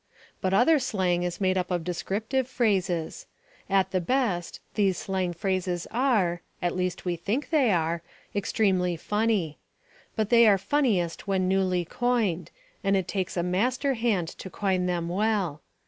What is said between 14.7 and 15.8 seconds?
them well.